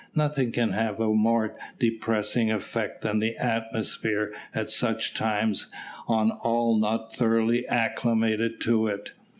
[0.15, 5.67] Nothing can have a more depressing effect than the atmosphere at such times
[6.07, 9.11] on all not thoroughly acclimated to it.